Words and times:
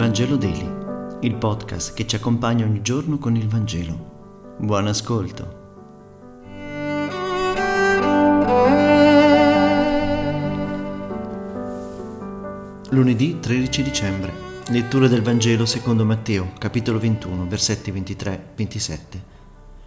Vangelo 0.00 0.36
Daily, 0.36 0.66
il 1.20 1.34
podcast 1.34 1.92
che 1.92 2.06
ci 2.06 2.16
accompagna 2.16 2.64
ogni 2.64 2.80
giorno 2.80 3.18
con 3.18 3.36
il 3.36 3.46
Vangelo. 3.46 4.56
Buon 4.58 4.86
ascolto. 4.86 5.58
Lunedì 12.88 13.40
13 13.40 13.82
dicembre. 13.82 14.32
Lettura 14.68 15.06
del 15.06 15.20
Vangelo 15.20 15.66
secondo 15.66 16.06
Matteo, 16.06 16.52
capitolo 16.56 16.98
21, 16.98 17.46
versetti 17.46 17.92
23-27. 17.92 18.98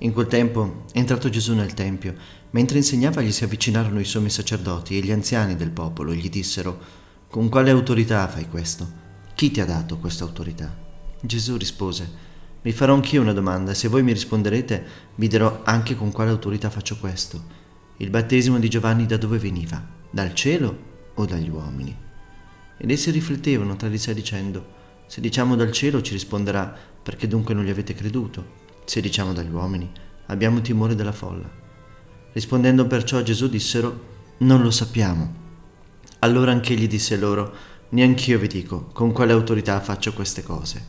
In 0.00 0.12
quel 0.12 0.26
tempo 0.26 0.84
è 0.92 0.98
entrato 0.98 1.30
Gesù 1.30 1.54
nel 1.54 1.72
Tempio. 1.72 2.14
Mentre 2.50 2.76
insegnava 2.76 3.22
gli 3.22 3.32
si 3.32 3.44
avvicinarono 3.44 4.00
i 4.00 4.04
sommi 4.04 4.28
sacerdoti 4.28 4.98
e 4.98 5.00
gli 5.00 5.12
anziani 5.12 5.56
del 5.56 5.70
popolo 5.70 6.12
e 6.12 6.16
gli 6.16 6.28
dissero, 6.28 6.78
Con 7.26 7.48
quale 7.48 7.70
autorità 7.70 8.28
fai 8.28 8.46
questo? 8.50 9.03
Chi 9.44 9.50
ti 9.50 9.60
ha 9.60 9.66
dato 9.66 9.98
questa 9.98 10.24
autorità? 10.24 10.74
Gesù 11.20 11.58
rispose, 11.58 12.10
Vi 12.62 12.72
farò 12.72 12.94
anch'io 12.94 13.20
una 13.20 13.34
domanda 13.34 13.74
se 13.74 13.88
voi 13.88 14.02
mi 14.02 14.14
risponderete 14.14 14.86
vi 15.16 15.28
dirò 15.28 15.60
anche 15.64 15.94
con 15.94 16.10
quale 16.12 16.30
autorità 16.30 16.70
faccio 16.70 16.96
questo. 16.96 17.44
Il 17.98 18.08
battesimo 18.08 18.58
di 18.58 18.70
Giovanni 18.70 19.04
da 19.04 19.18
dove 19.18 19.36
veniva? 19.36 19.86
Dal 20.10 20.32
cielo 20.32 20.78
o 21.12 21.26
dagli 21.26 21.50
uomini? 21.50 21.94
Ed 22.78 22.90
essi 22.90 23.10
riflettevano 23.10 23.76
tra 23.76 23.88
di 23.88 23.98
sé 23.98 24.14
dicendo, 24.14 24.66
Se 25.08 25.20
diciamo 25.20 25.56
dal 25.56 25.72
cielo 25.72 26.00
ci 26.00 26.14
risponderà, 26.14 26.74
perché 27.02 27.28
dunque 27.28 27.52
non 27.52 27.64
gli 27.64 27.70
avete 27.70 27.92
creduto? 27.92 28.46
Se 28.86 29.02
diciamo 29.02 29.34
dagli 29.34 29.52
uomini, 29.52 29.92
abbiamo 30.28 30.62
timore 30.62 30.94
della 30.94 31.12
folla. 31.12 31.50
Rispondendo 32.32 32.86
perciò 32.86 33.18
a 33.18 33.22
Gesù 33.22 33.50
dissero, 33.50 34.04
Non 34.38 34.62
lo 34.62 34.70
sappiamo. 34.70 35.42
Allora 36.20 36.52
anch'egli 36.52 36.86
disse 36.86 37.18
loro, 37.18 37.54
Neanch'io 37.94 38.40
vi 38.40 38.48
dico 38.48 38.88
con 38.92 39.12
quale 39.12 39.30
autorità 39.30 39.80
faccio 39.80 40.12
queste 40.12 40.42
cose. 40.42 40.84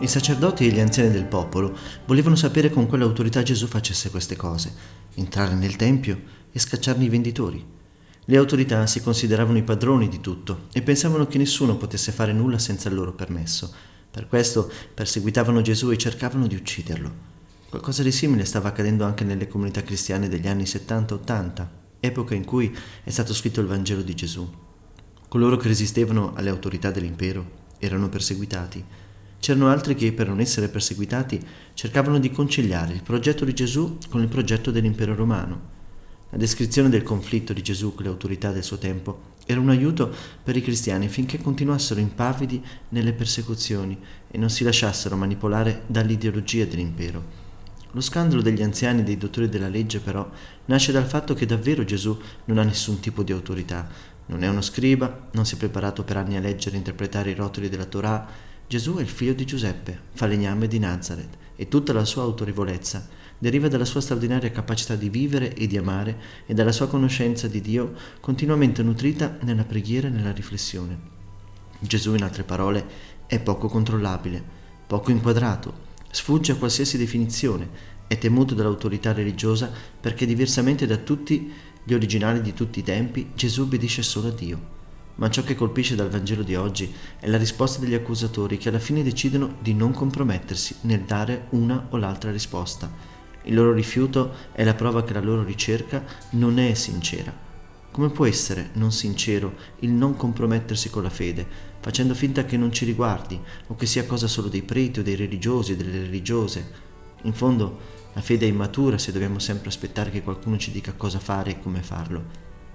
I 0.00 0.06
sacerdoti 0.06 0.66
e 0.66 0.70
gli 0.70 0.80
anziani 0.80 1.10
del 1.10 1.24
popolo 1.24 1.74
volevano 2.04 2.36
sapere 2.36 2.68
con 2.68 2.86
quale 2.86 3.04
autorità 3.04 3.42
Gesù 3.42 3.66
facesse 3.66 4.10
queste 4.10 4.36
cose, 4.36 4.70
entrare 5.14 5.54
nel 5.54 5.76
Tempio 5.76 6.20
e 6.52 6.58
scacciarne 6.58 7.04
i 7.04 7.08
venditori. 7.08 7.64
Le 8.26 8.36
autorità 8.36 8.86
si 8.86 9.00
consideravano 9.00 9.56
i 9.56 9.62
padroni 9.62 10.10
di 10.10 10.20
tutto 10.20 10.66
e 10.74 10.82
pensavano 10.82 11.26
che 11.26 11.38
nessuno 11.38 11.76
potesse 11.76 12.12
fare 12.12 12.34
nulla 12.34 12.58
senza 12.58 12.90
il 12.90 12.96
loro 12.96 13.14
permesso 13.14 13.92
per 14.14 14.28
questo 14.28 14.70
perseguitavano 14.94 15.60
Gesù 15.60 15.90
e 15.90 15.98
cercavano 15.98 16.46
di 16.46 16.54
ucciderlo. 16.54 17.32
Qualcosa 17.68 18.04
di 18.04 18.12
simile 18.12 18.44
stava 18.44 18.68
accadendo 18.68 19.04
anche 19.04 19.24
nelle 19.24 19.48
comunità 19.48 19.82
cristiane 19.82 20.28
degli 20.28 20.46
anni 20.46 20.62
70-80, 20.62 21.66
epoca 21.98 22.36
in 22.36 22.44
cui 22.44 22.72
è 23.02 23.10
stato 23.10 23.34
scritto 23.34 23.60
il 23.60 23.66
Vangelo 23.66 24.02
di 24.02 24.14
Gesù. 24.14 24.48
Coloro 25.26 25.56
che 25.56 25.66
resistevano 25.66 26.32
alle 26.36 26.50
autorità 26.50 26.92
dell'impero 26.92 27.72
erano 27.80 28.08
perseguitati. 28.08 28.84
C'erano 29.40 29.68
altri 29.68 29.96
che, 29.96 30.12
per 30.12 30.28
non 30.28 30.38
essere 30.38 30.68
perseguitati, 30.68 31.44
cercavano 31.74 32.20
di 32.20 32.30
conciliare 32.30 32.92
il 32.92 33.02
progetto 33.02 33.44
di 33.44 33.52
Gesù 33.52 33.98
con 34.08 34.22
il 34.22 34.28
progetto 34.28 34.70
dell'impero 34.70 35.16
romano. 35.16 35.72
La 36.30 36.38
descrizione 36.38 36.88
del 36.88 37.02
conflitto 37.02 37.52
di 37.52 37.62
Gesù 37.62 37.94
con 37.94 38.04
le 38.04 38.10
autorità 38.10 38.52
del 38.52 38.62
suo 38.62 38.78
tempo 38.78 39.33
era 39.46 39.60
un 39.60 39.68
aiuto 39.68 40.12
per 40.42 40.56
i 40.56 40.62
cristiani 40.62 41.08
finché 41.08 41.38
continuassero 41.38 42.00
impavidi 42.00 42.62
nelle 42.90 43.12
persecuzioni 43.12 43.98
e 44.30 44.38
non 44.38 44.50
si 44.50 44.64
lasciassero 44.64 45.16
manipolare 45.16 45.82
dall'ideologia 45.86 46.64
dell'impero. 46.64 47.42
Lo 47.92 48.00
scandalo 48.00 48.42
degli 48.42 48.62
anziani 48.62 49.00
e 49.00 49.04
dei 49.04 49.16
dottori 49.16 49.48
della 49.48 49.68
legge 49.68 50.00
però 50.00 50.28
nasce 50.64 50.90
dal 50.90 51.06
fatto 51.06 51.34
che 51.34 51.46
davvero 51.46 51.84
Gesù 51.84 52.18
non 52.46 52.58
ha 52.58 52.64
nessun 52.64 52.98
tipo 53.00 53.22
di 53.22 53.32
autorità, 53.32 53.86
non 54.26 54.42
è 54.42 54.48
uno 54.48 54.62
scriba, 54.62 55.28
non 55.32 55.44
si 55.44 55.54
è 55.54 55.58
preparato 55.58 56.02
per 56.02 56.16
anni 56.16 56.36
a 56.36 56.40
leggere 56.40 56.74
e 56.74 56.78
interpretare 56.78 57.30
i 57.30 57.34
rotoli 57.34 57.68
della 57.68 57.84
Torah, 57.84 58.26
Gesù 58.66 58.96
è 58.96 59.02
il 59.02 59.08
figlio 59.08 59.34
di 59.34 59.44
Giuseppe, 59.44 60.00
falegname 60.14 60.66
di 60.66 60.78
Nazareth, 60.78 61.36
e 61.54 61.68
tutta 61.68 61.92
la 61.92 62.04
sua 62.04 62.22
autorevolezza 62.22 63.06
deriva 63.44 63.68
dalla 63.68 63.84
sua 63.84 64.00
straordinaria 64.00 64.50
capacità 64.50 64.96
di 64.96 65.10
vivere 65.10 65.52
e 65.52 65.66
di 65.66 65.76
amare 65.76 66.16
e 66.46 66.54
dalla 66.54 66.72
sua 66.72 66.88
conoscenza 66.88 67.46
di 67.46 67.60
Dio 67.60 67.92
continuamente 68.18 68.82
nutrita 68.82 69.36
nella 69.42 69.64
preghiera 69.64 70.08
e 70.08 70.10
nella 70.10 70.32
riflessione. 70.32 70.98
Gesù, 71.78 72.14
in 72.14 72.22
altre 72.22 72.42
parole, 72.42 72.86
è 73.26 73.38
poco 73.40 73.68
controllabile, 73.68 74.42
poco 74.86 75.10
inquadrato, 75.10 75.74
sfugge 76.10 76.52
a 76.52 76.56
qualsiasi 76.56 76.96
definizione, 76.96 77.68
è 78.06 78.16
temuto 78.16 78.54
dall'autorità 78.54 79.12
religiosa 79.12 79.70
perché 80.00 80.24
diversamente 80.24 80.86
da 80.86 80.96
tutti 80.96 81.52
gli 81.84 81.92
originali 81.92 82.40
di 82.40 82.54
tutti 82.54 82.78
i 82.78 82.82
tempi, 82.82 83.32
Gesù 83.34 83.60
obbedisce 83.60 84.02
solo 84.02 84.28
a 84.28 84.32
Dio. 84.32 84.72
Ma 85.16 85.28
ciò 85.28 85.42
che 85.42 85.54
colpisce 85.54 85.94
dal 85.94 86.08
Vangelo 86.08 86.42
di 86.42 86.54
oggi 86.54 86.90
è 87.20 87.28
la 87.28 87.36
risposta 87.36 87.78
degli 87.78 87.92
accusatori 87.92 88.56
che 88.56 88.70
alla 88.70 88.78
fine 88.78 89.02
decidono 89.02 89.56
di 89.60 89.74
non 89.74 89.92
compromettersi 89.92 90.76
nel 90.82 91.02
dare 91.02 91.48
una 91.50 91.88
o 91.90 91.98
l'altra 91.98 92.30
risposta. 92.30 93.13
Il 93.44 93.54
loro 93.54 93.72
rifiuto 93.72 94.32
è 94.52 94.64
la 94.64 94.74
prova 94.74 95.04
che 95.04 95.12
la 95.12 95.20
loro 95.20 95.42
ricerca 95.42 96.02
non 96.30 96.58
è 96.58 96.72
sincera. 96.74 97.32
Come 97.90 98.10
può 98.10 98.26
essere 98.26 98.70
non 98.72 98.90
sincero 98.90 99.54
il 99.80 99.90
non 99.90 100.16
compromettersi 100.16 100.90
con 100.90 101.02
la 101.02 101.10
fede, 101.10 101.46
facendo 101.80 102.14
finta 102.14 102.44
che 102.44 102.56
non 102.56 102.72
ci 102.72 102.84
riguardi 102.84 103.38
o 103.68 103.76
che 103.76 103.86
sia 103.86 104.06
cosa 104.06 104.26
solo 104.26 104.48
dei 104.48 104.62
preti 104.62 105.00
o 105.00 105.02
dei 105.02 105.14
religiosi 105.14 105.72
o 105.72 105.76
delle 105.76 106.00
religiose? 106.00 106.82
In 107.22 107.34
fondo, 107.34 107.78
la 108.14 108.20
fede 108.20 108.46
è 108.46 108.48
immatura 108.48 108.98
se 108.98 109.12
dobbiamo 109.12 109.38
sempre 109.38 109.68
aspettare 109.68 110.10
che 110.10 110.22
qualcuno 110.22 110.56
ci 110.56 110.70
dica 110.70 110.92
cosa 110.92 111.18
fare 111.18 111.50
e 111.50 111.60
come 111.60 111.82
farlo. 111.82 112.24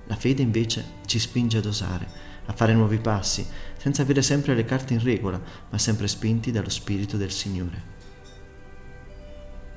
La 0.05 0.15
fede 0.15 0.41
invece 0.41 0.85
ci 1.05 1.19
spinge 1.19 1.57
ad 1.57 1.65
osare, 1.65 2.07
a 2.45 2.53
fare 2.53 2.73
nuovi 2.73 2.99
passi, 2.99 3.45
senza 3.77 4.03
avere 4.03 4.21
sempre 4.21 4.55
le 4.55 4.65
carte 4.65 4.93
in 4.93 5.03
regola, 5.03 5.41
ma 5.69 5.77
sempre 5.77 6.07
spinti 6.07 6.51
dallo 6.51 6.69
Spirito 6.69 7.17
del 7.17 7.31
Signore. 7.31 7.98